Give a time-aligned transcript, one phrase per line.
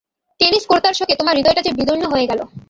[0.39, 2.39] Tennis কোর্তার শোকে তোমার হৃদয়টা যে বিদীর্ণ হয়ে গেল।